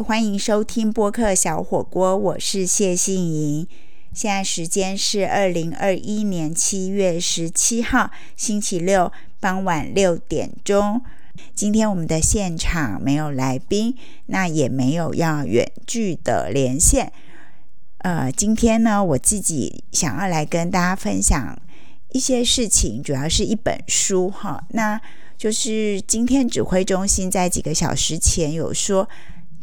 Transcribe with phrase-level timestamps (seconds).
[0.00, 3.66] 欢迎收听播客小火锅，我是谢杏莹。
[4.12, 9.10] 现在时间是二零二一年七月十七号星期六
[9.40, 11.02] 傍晚六点钟。
[11.54, 17.12] 今天我们的现场没有来宾，那也没有要远距的连线。
[17.98, 21.58] 呃，今天呢，我自己想要来跟大家分享
[22.10, 24.64] 一些事情，主要是一本书哈。
[24.70, 25.00] 那
[25.36, 29.08] 就是今天指挥中心在几个小时前有说。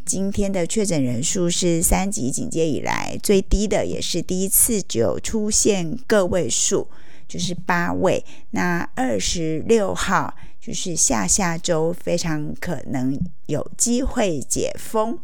[0.09, 6.87] 今天的确诊人数是三级警戒以来最低的，也是第一次就出现个位数，
[7.27, 8.25] 就是八位。
[8.49, 15.19] 那二十六号就是下下周非常可能有机会解封。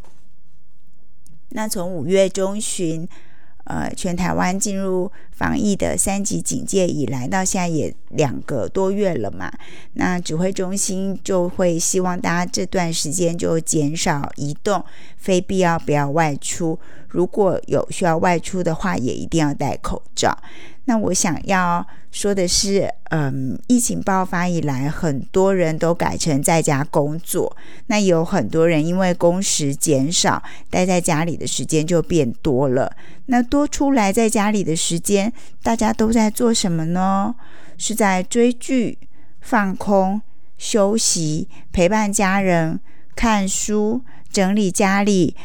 [1.49, 3.09] 那从五月中旬。
[3.65, 9.51] 呃，全台湾进入防疫的三级警戒以来，到现在也两个多月了嘛。
[9.93, 14.83] 那指挥中心就会希望大家这段时间就减少移动，
[15.17, 16.79] 非必要不要外出。
[17.15, 20.37] 如果有需要外出的话，也一定要戴口罩。
[20.87, 27.55] 那我想要说的是，嗯，疫情爆发以来，很多人都改成在家工作。
[27.87, 32.95] 那有很多人因为工时减少，待在家里的时间就变多了。
[33.27, 35.31] 那多出来在家里的时间，
[35.63, 37.33] 大家都在做什么呢？
[37.77, 38.99] 是在追剧、
[39.41, 40.21] 放空、
[40.57, 42.79] 休息、陪伴家人、
[43.15, 45.35] 看书、整理家里、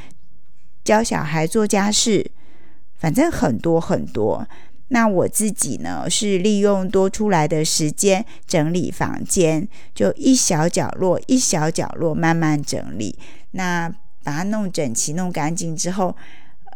[0.85, 2.31] 教小孩做家事，
[2.97, 4.47] 反正很多很多。
[4.89, 13.17] 那我自己呢，是利用多出来的时间整理房间，就一小角落一小角落慢慢整理。
[13.53, 13.89] 那
[14.25, 16.17] 把它弄整齐、弄干净之后，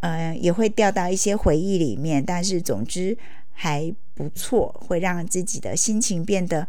[0.01, 2.23] 呃，也会掉到一些回忆里面。
[2.23, 3.17] 但是总之
[3.51, 6.67] 还不错，会让自己的心情变得。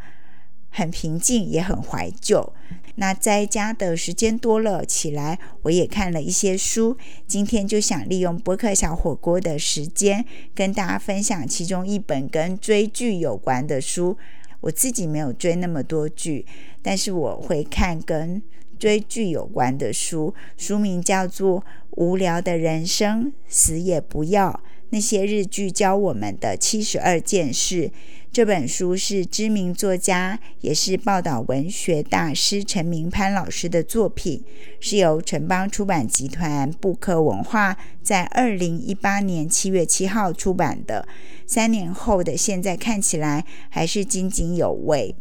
[0.76, 2.52] 很平静，也很怀旧。
[2.96, 6.94] 那在家的时间多了起来，我也看了一些书。
[7.26, 10.22] 今天就想利用播客小火锅的时间，
[10.54, 14.18] 跟大家分享其中一本跟追剧有关的书。
[14.60, 16.44] 我自己没有追那么多剧，
[16.82, 18.42] 但是我会看跟
[18.78, 20.34] 追剧有关的书。
[20.58, 21.60] 书名叫做
[21.92, 24.50] 《无聊的人生，死也不要》。
[24.90, 27.90] 那些日剧教我们的七十二件事。
[28.32, 34.44] 这本书是知名作家，也是报道文学大师陈明潘老师的作品，
[34.78, 41.08] 是由城邦出版集团布克文化在二零一八年七月七号出版的。
[41.46, 45.14] 三年后的现在看起来还是津津有味。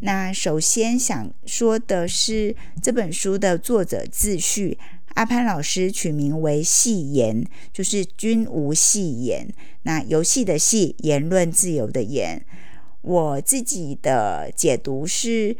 [0.00, 4.76] 那首先想说的是这本书的作者自序。
[5.14, 9.46] 阿潘老师取名为“戏言”，就是君无戏言。
[9.82, 12.44] 那游戏的戏，言论自由的言。
[13.02, 15.56] 我自己的解读是，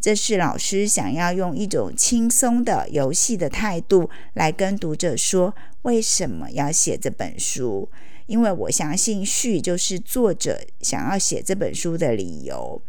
[0.00, 7.88] 这是老师想要用一种轻松的游戏的态度来跟读者说，为什么要写这本书。
[8.26, 12.82] 因为我相信序就是作者想要写这本书的理由。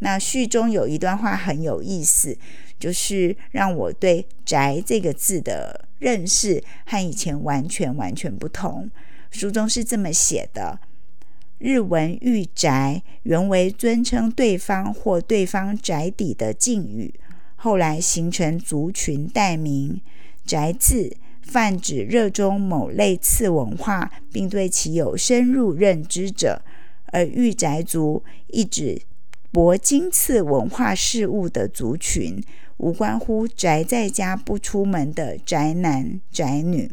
[0.00, 2.36] 那序中有一段话很有意思。
[2.80, 8.90] 就是让我对“宅”这个字的认识和以前完全完全不同。
[9.30, 10.80] 书中是这么写的：
[11.58, 17.12] 日文“御宅”原为尊称对方或对方宅邸的敬语，
[17.56, 20.00] 后来形成族群代名。
[20.46, 26.62] 宅字泛指热衷某类次文化，并对其有深入认知者；
[27.12, 29.02] 而御宅族一指
[29.52, 32.42] 博经次文化事物的族群。
[32.82, 36.90] 无关乎宅在家不出门的宅男宅女，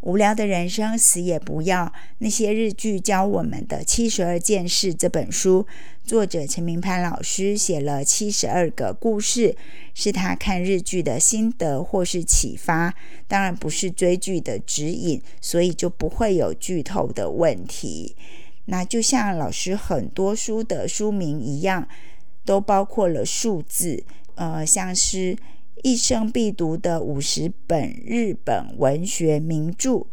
[0.00, 1.92] 无聊的人生死也不要。
[2.20, 4.94] 那些日剧教我们的七十二件事。
[4.94, 5.66] 这本书
[6.02, 9.54] 作者陈明潘老师写了七十二个故事，
[9.92, 12.94] 是他看日剧的心得或是启发，
[13.26, 18.16] 当然不是追剧的指引，所以就不会有剧透的问题。
[18.70, 21.88] 那就像老师很多书的书名一样，
[22.44, 24.04] 都包括了数字。
[24.34, 25.34] 呃，像是
[25.82, 30.06] 一生必读的五十本日本文学名著，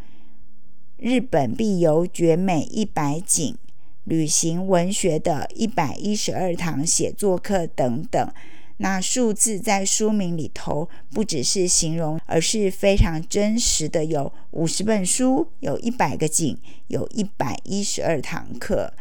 [0.97, 3.57] 日本必游绝美一百景，
[4.05, 8.31] 旅行文学的一百一十二堂写作课等等。
[8.77, 14.03] 那数字在书名里头不只是形容，而是非常真实的。
[14.03, 16.57] 有五十本书，有一百个景，
[16.87, 18.93] 有一百一十二堂课。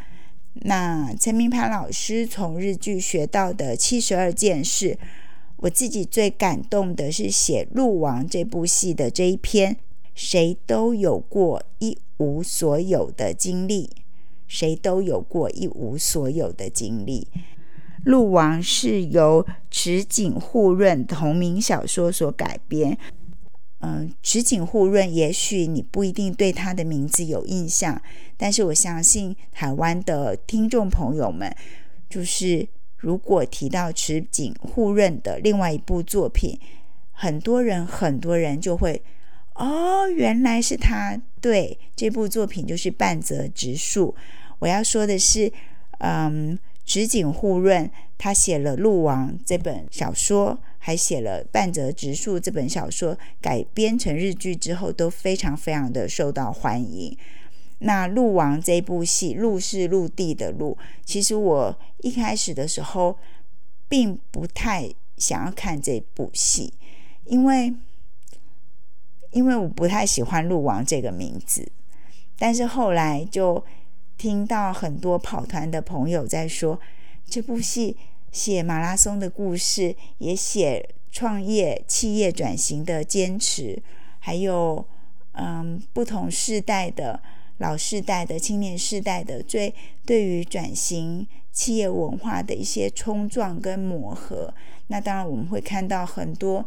[0.62, 4.96] 那陈明盘老师从日剧学到的七十二件事，
[5.56, 9.76] 我自己最感动的是写《鹿王》这部戏的这一篇。
[10.14, 13.90] 谁都有过一无所有的经历，
[14.46, 17.26] 谁都有过一无所有的经历。
[18.04, 22.96] 鹿王》是由池井户润同名小说所改编。
[23.80, 28.00] 嗯，池井户润，也许你不一定对他的名字有印象，
[28.36, 31.54] 但是我相信台湾的听众朋友们，
[32.08, 32.66] 就是
[32.96, 36.58] 如果提到池井户润的另外一部作品，
[37.12, 39.02] 很多人很多人就会。
[39.54, 41.20] 哦，原来是他。
[41.40, 44.12] 对，这部作品就是半泽直树。
[44.58, 45.52] 我要说的是，
[45.98, 57.16] 嗯，直井户润他写了《鹿王》这本小说，还写了半泽直树这本小说，改编成日剧之后都非常非常的受到欢迎。
[57.78, 63.18] 那《鹿王》这部戏，鹿是陆地的鹿，其实我一开始的时候
[63.88, 66.74] 并不太想要看这部戏，
[67.24, 67.74] 因为。
[69.30, 71.66] 因为我不太喜欢“鹿王”这个名字，
[72.38, 73.64] 但是后来就
[74.16, 76.78] 听到很多跑团的朋友在说，
[77.26, 77.96] 这部戏
[78.32, 83.82] 写马拉松的故事，也写创业、企业转型的坚持，
[84.18, 84.84] 还有
[85.32, 87.20] 嗯不同世代的
[87.58, 89.74] 老世代的青年世代的最
[90.06, 94.52] 对于转型企业文化的一些冲撞跟磨合。
[94.88, 96.66] 那当然我们会看到很多。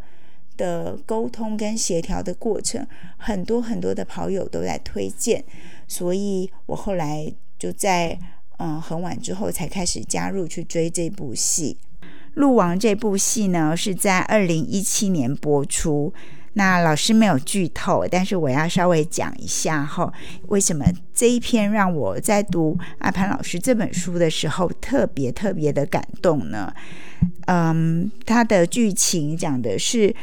[0.57, 5.43] 的沟通跟协调的过程，很多很多的跑友都在推荐，
[5.87, 8.19] 所以我后来就在
[8.57, 11.77] 嗯很晚之后才开始加入去追这部戏。
[12.33, 16.13] 《鹿王》这部戏呢是在二零一七年播出。
[16.57, 20.11] 那老师没有剧透，但是我要稍微讲一下哈，
[20.47, 26.73] 为什么这一篇让我在读阿潘老师这本书的时候特别特别的感动呢？
[27.45, 30.13] 嗯，它的剧情讲的是。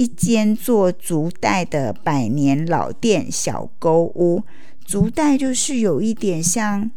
[0.00, 4.40] 一间做竹袋的百年老店小沟屋，
[4.86, 6.88] 竹袋就是有一点像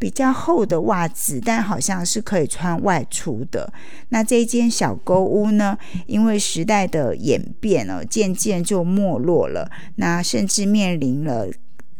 [0.00, 3.70] 比较厚的袜子，但好像是可以穿外出的。
[4.08, 5.76] 那这间小沟屋呢，
[6.06, 11.46] 因为时代的演变哦，渐渐就没落了，那甚至面临了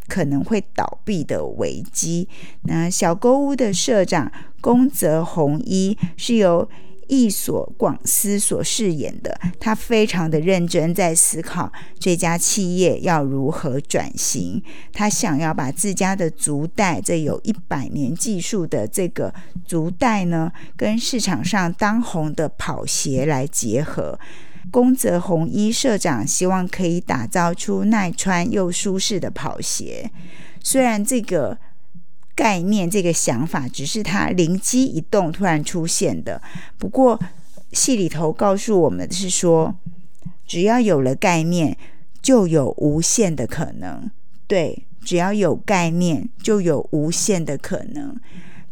[0.09, 2.27] 可能会倒闭的危机。
[2.63, 4.33] 那小沟屋的社长
[4.63, 6.69] 宫泽弘一是由。
[7.11, 14.63] 易所广司所饰演的，他非常的认真，在思考这家企业要如何转型。
[14.93, 19.35] 他想要把自家的足袋，这有一百年技术的这个
[19.67, 24.17] 足袋呢，跟市场上当红的跑鞋来结合。
[24.71, 30.09] 宫泽弘一社长希望可以打造出耐穿又舒适的跑鞋。
[30.63, 31.59] 虽然这个。
[32.35, 36.41] 概念这个想法只是他灵机一动突然出现的。
[36.79, 37.21] 不过
[37.73, 39.75] 戏里头告诉我们的是说，
[40.47, 41.77] 只要有了概念，
[42.23, 44.11] 就有无限的可能。
[44.47, 48.19] 对，只要有概念，就有无限的可能。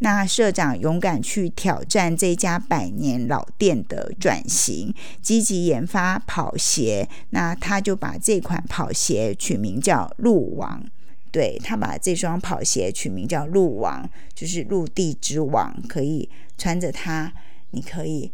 [0.01, 7.09] 那社长勇敢去挑战这家百年老店的转型，积极研发跑鞋。
[7.31, 10.85] 那他就把这款跑鞋取名叫“鹿王”。
[11.39, 17.33] 对他把这双跑鞋取名叫“陆王”，就是陆地之王，可以穿着它，
[17.71, 18.33] 你可以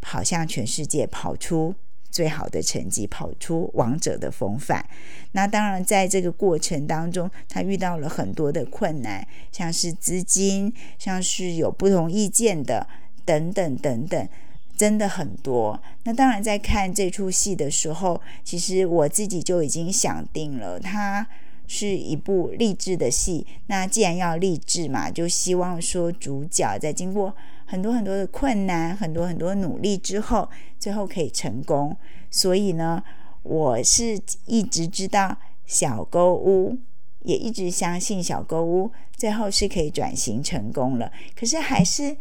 [0.00, 1.74] 跑向全世界，跑出
[2.08, 4.86] 最好的成绩，跑出王者的风范。
[5.32, 12.86] 那当然，在这个过程当中，他遇到了很多的困难，像是资金，像是有不同意见的，
[13.24, 14.28] 等等等等，
[14.76, 15.82] 真的很多。
[16.04, 21.26] 那当然，在看这出戏的时候，其实我自己就已经想定了他。
[21.72, 27.32] 是一部励志的戏，那既然要励志嘛，就希望说主角在经过
[27.64, 30.50] 很多很多的困难、很多很多努力之后，
[30.80, 31.96] 最后可以成功。
[32.28, 33.00] 所以呢，
[33.44, 36.76] 我是一直知道小沟屋，
[37.22, 41.12] 也一直相信小沟屋最后是可以转型成功了。
[41.36, 42.16] 可是还是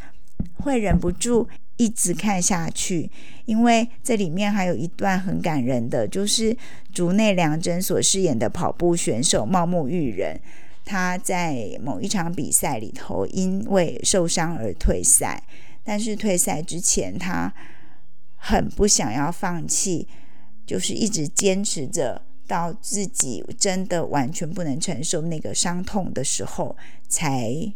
[0.63, 1.47] 会忍不住。
[1.79, 3.09] 一直看下去，
[3.45, 6.55] 因为这里面还有一段很感人的，就是
[6.93, 10.37] 竹内良真所饰演的跑步选手茂木裕人，
[10.83, 15.41] 他在某一场比赛里头因为受伤而退赛，
[15.81, 17.53] 但是退赛之前他
[18.35, 20.05] 很不想要放弃，
[20.65, 26.75] 就是一直坚持着到自己真的完全不能承受那个伤痛的时候
[27.07, 27.71] 才。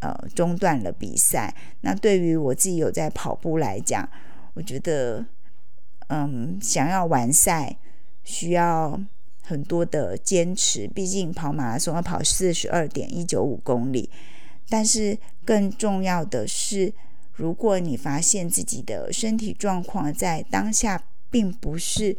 [0.00, 1.54] 呃，中断了比赛。
[1.80, 4.08] 那对于我自己有在跑步来讲，
[4.54, 5.24] 我觉得，
[6.08, 7.76] 嗯，想要完赛
[8.24, 9.00] 需要
[9.42, 10.86] 很多的坚持。
[10.88, 14.10] 毕竟跑马拉松要跑四十二点一九五公里。
[14.68, 16.92] 但是更重要的是，
[17.32, 21.00] 如果你发现自己的身体状况在当下
[21.30, 22.16] 并不是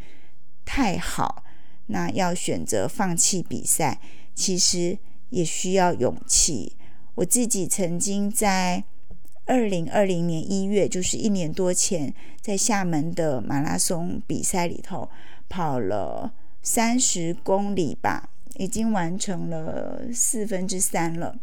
[0.64, 1.44] 太好，
[1.88, 4.00] 那要选择放弃比赛，
[4.34, 6.77] 其实也需要勇气。
[7.18, 8.84] 我自己曾经在
[9.44, 15.08] 二零二零年一月，就是一年多前，在厦门的马拉松比赛里头
[15.48, 16.32] 跑了
[16.62, 21.34] 三十公里吧，已经完成了四分之三了。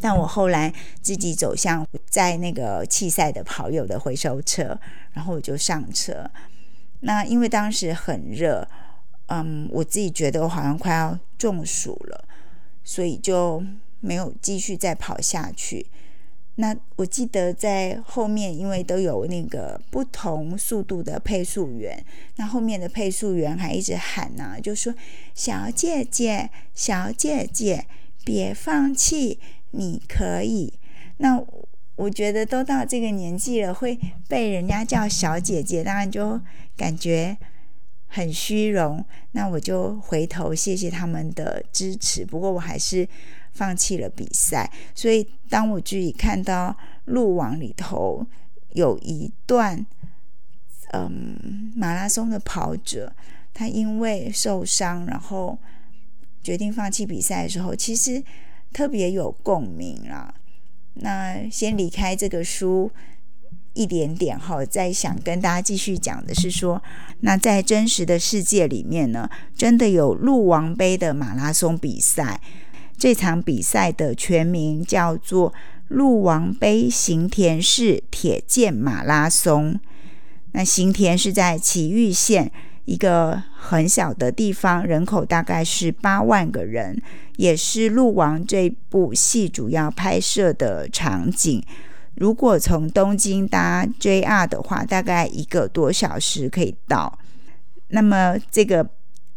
[0.00, 4.76] 但我后来自己走向在那个弃赛的跑友的回收车，
[5.12, 6.28] 然后我就上车。
[7.00, 8.66] 那因为当时很热，
[9.26, 12.24] 嗯，我自己觉得我好像快要中暑了，
[12.82, 13.62] 所以就
[14.04, 15.86] 没有继续再跑下去。
[16.56, 22.04] 那我记得在后面，因为都有那个不同速度的配速员，
[22.36, 24.94] 那后面的配速员还一直喊呢，就说
[25.34, 27.86] ：“小姐姐，小姐姐，
[28.24, 29.40] 别放弃，
[29.72, 30.74] 你可以。”
[31.18, 31.42] 那
[31.96, 36.40] 我觉得都到这个年纪了，会被人家叫小姐姐，当然就
[36.76, 37.36] 感觉
[38.06, 39.04] 很虚荣。
[39.32, 43.08] 那我就回头谢谢他们的支持，不过我还是。
[43.54, 48.26] 放弃了比赛，所以当我自己看到路网里头
[48.72, 49.86] 有一段，
[50.92, 53.14] 嗯，马拉松的跑者，
[53.52, 55.56] 他因为受伤，然后
[56.42, 58.22] 决定放弃比赛的时候，其实
[58.72, 60.34] 特别有共鸣啦。
[60.94, 62.90] 那先离开这个书
[63.72, 66.82] 一点点哈，再想跟大家继续讲的是说，
[67.20, 72.40] 那在真实的世界里面呢，真的有路王杯的马拉松比赛。
[72.96, 75.52] 这场比赛的全名叫做
[75.88, 79.78] 鹿王杯行田市铁剑马拉松。
[80.52, 82.50] 那行田是在岐玉县
[82.84, 87.02] 一个很小的地方，人口大概是八万个人，
[87.36, 91.62] 也是鹿王这部戏主要拍摄的场景。
[92.14, 97.18] 如果从东京搭 JR 的话，大概一个多小时可以到。
[97.88, 98.88] 那么这个。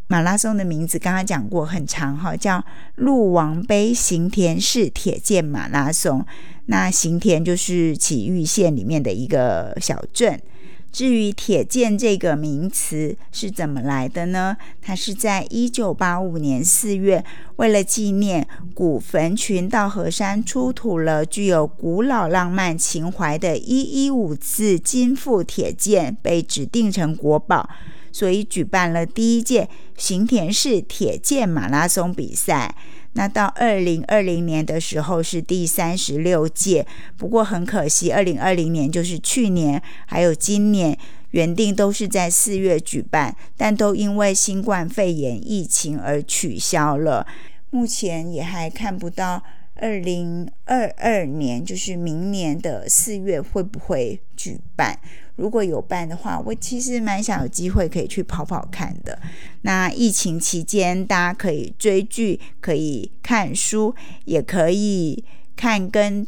[0.10, 2.64] 马拉松的名字刚刚讲过，很长哈，叫
[2.96, 6.26] 鹿王杯行田市铁剑马拉松。
[6.68, 10.42] 那行田就是岐玉县里面的一个小镇。
[10.90, 14.56] 至于铁剑这个名词是怎么来的呢？
[14.82, 17.24] 它是在一九八五年四月，
[17.58, 27.70] 为了纪念古坟群稻荷山出土了具有古老浪漫情怀的一一五字金富铁剑，被指定成国宝。
[28.18, 32.76] 所以举办了第一届行田市铁剑马拉松比赛。
[33.14, 36.84] 那到二零二零年的时候是第三十六届。
[37.16, 40.98] 不过很可惜，二零二零年就是去年，还有今年
[41.30, 47.28] 原定都是在四月举办，但都因为新冠肺炎疫情而取消了。
[47.70, 49.44] 目前也还看不到
[49.80, 54.98] 二零二二年，就是明年的四月会不会举办。
[55.36, 59.20] 如果有办的话，我其实蛮想有机会可以去跑跑看的。
[59.62, 63.94] 那疫情期间，大家可以追剧，可以看书，
[64.26, 65.24] 也可以
[65.56, 66.28] 看跟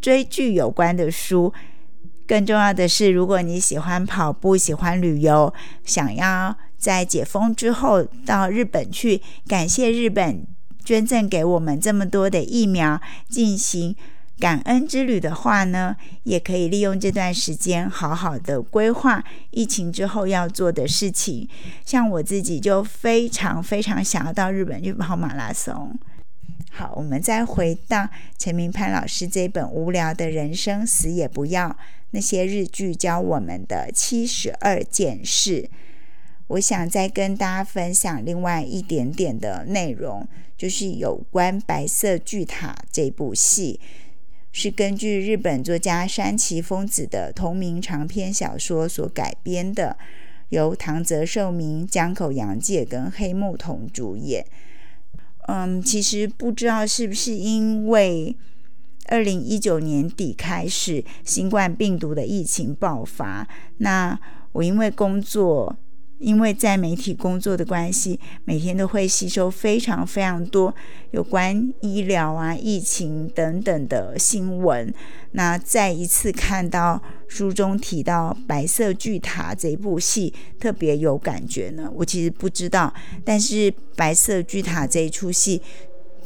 [0.00, 1.52] 追剧有关的书。
[2.26, 5.52] 更重要的是，如果你喜欢跑步、喜欢旅游，
[5.84, 10.46] 想要在解封之后到日本去感谢日本
[10.84, 13.94] 捐赠给我们这么多的疫苗，进行。
[14.38, 21.46] 感恩之旅的话呢，也可以利用这段时间好好的规划疫情之后要做的事情。
[21.84, 25.94] 像我自己就非常非常想要到日本去跑马拉松。
[26.70, 28.08] 好，我们再回到
[28.38, 31.68] 陈明潘老师这本《无聊的人生死也不要》
[32.12, 35.68] 那些日剧教我们的七十二件事。
[36.50, 40.26] 我想再跟大家分享另外一点点的内容，
[40.56, 43.78] 就是有关《白色巨塔》这部戏。
[44.50, 49.96] 是根据日本作家山崎丰子的同名长篇小说所改编的，
[50.48, 54.44] 由唐泽寿明、江口洋介跟黑木瞳主演。
[55.46, 58.36] 嗯，其实不知道是不是因为
[59.06, 64.18] 二零一九年底开始新冠病毒的疫情爆发，那
[64.50, 65.76] 我因为工作。
[66.20, 70.72] 因为在媒体工作的关系，每天都会吸收非常非常多
[71.10, 74.92] 有关医疗啊、疫情等等的新闻。
[75.32, 81.90] 那再一次看到书中提到《白色巨塔》这部戏，特别有感觉呢。
[81.94, 82.92] 我其实不知道，
[83.24, 85.62] 但是《白色巨塔》这一出戏，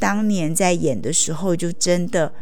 [0.01, 2.33] 当年在演的时候就真的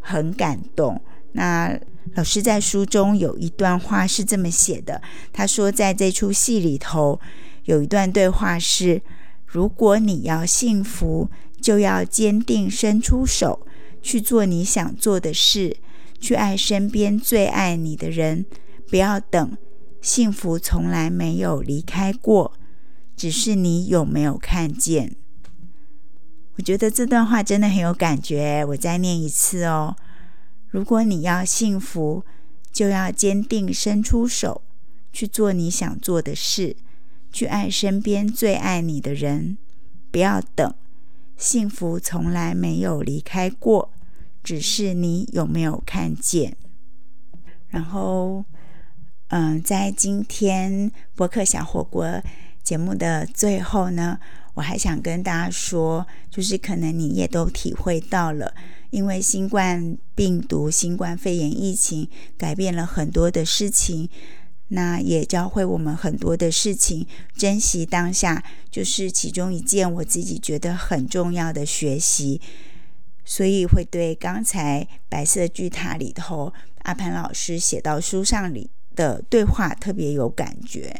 [0.00, 0.98] 很感动。
[1.32, 1.78] 那
[2.12, 7.18] 老师在书中有一段话是这么写的，他说，在这出戏里头
[7.64, 9.02] 有一段对话是：
[9.46, 11.28] 如果你要幸福，
[11.60, 13.66] 就要坚定伸出手
[14.02, 15.76] 去做你想做的事，
[16.20, 18.44] 去爱身边最爱你的人，
[18.88, 19.56] 不要等，
[20.00, 22.52] 幸福从来没有离开过，
[23.16, 25.16] 只是你有没有看见？
[26.56, 29.96] 我觉得这段话真的很有感觉，我再念一次哦。
[30.74, 32.24] 如果你要幸福，
[32.72, 34.62] 就要坚定伸出手，
[35.12, 36.74] 去做你想做的事，
[37.30, 39.56] 去爱身边最爱你的人。
[40.10, 40.74] 不要等，
[41.36, 43.92] 幸福从来没有离开过，
[44.42, 46.56] 只是你有没有看见。
[47.68, 48.44] 然后，
[49.28, 52.20] 嗯，在今天博客小火锅
[52.64, 54.18] 节目的最后呢，
[54.54, 58.54] 我还想跟大家说，就是可能你也都体会到了。
[58.90, 62.08] 因为新冠病毒、新冠肺炎疫情
[62.38, 64.08] 改变了很多的事情，
[64.68, 67.04] 那也教会我们很多的事情。
[67.36, 72.40] 珍惜当下，就是其中一件我自己觉得很重要的学习。
[73.24, 80.94] 所以会对刚才白色巨塔里头阿潘老师写到书上里的对话特别有感觉。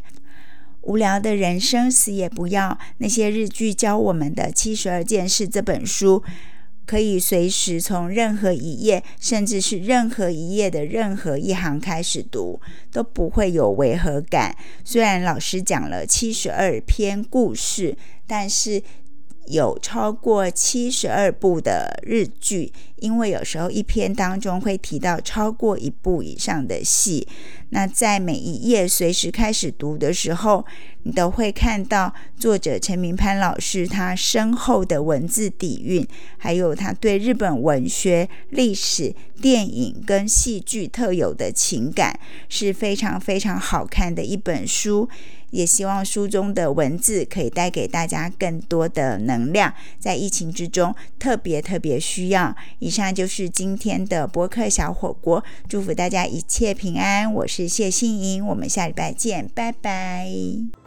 [0.85, 6.23] 无聊的人生死也不要，那些日剧教我们的七十二件事这本书。
[6.85, 12.61] 可以随时从任何一页，甚至是任何一页的任何一行开始读，
[12.91, 14.55] 都不会有违和感。
[14.83, 18.81] 虽然老师讲了七十二篇故事，但是。
[19.47, 27.27] 有超过七十二部的日剧，因为有时候一篇当中会提到超过一部以上的戏。
[27.69, 30.63] 那在每一页随时开始读的时候，
[31.03, 45.09] 你都会看到作者陈明潘老师他深厚的文字底蕴，还有他对日本文学、历史、电影跟戏剧特有的情感，是非常非常好看的一本书。
[45.55, 52.53] 也希望书中的文字可以带给大家更多的能量，在疫情之中特别特别需要。
[52.79, 57.33] 以上就是今天的播客小火锅，祝福大家一切平安。
[57.33, 60.84] 我是谢欣莹，我们下礼拜见，拜拜。